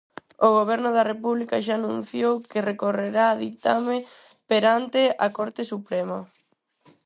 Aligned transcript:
O 0.47 0.49
goberno 0.57 0.89
da 0.93 1.07
República 1.11 1.63
xa 1.65 1.73
anunciou 1.77 2.33
que 2.51 2.67
recorrerá 2.71 3.25
o 3.33 3.39
ditame 3.43 3.97
perante 4.49 5.01
a 5.25 5.27
Corte 5.37 5.61
Suprema. 5.71 6.19